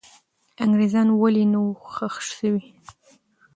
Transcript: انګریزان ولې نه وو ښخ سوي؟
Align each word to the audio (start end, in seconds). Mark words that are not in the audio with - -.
انګریزان 0.63 1.07
ولې 1.13 1.43
نه 1.51 1.59
وو 1.63 1.73
ښخ 1.93 2.15
سوي؟ 2.37 2.65